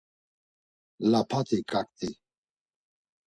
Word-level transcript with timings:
Lapati 1.11 1.59
kaǩti. 1.71 2.09